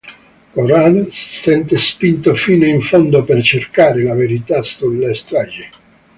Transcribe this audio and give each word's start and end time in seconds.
Corrado 0.53 1.11
si 1.11 1.35
sente 1.41 1.77
spinto 1.77 2.33
fino 2.33 2.65
in 2.65 2.81
fondo 2.81 3.23
per 3.23 3.43
cercare 3.43 4.01
la 4.01 4.15
verità 4.15 4.63
sulla 4.63 5.13
strage. 5.13 5.69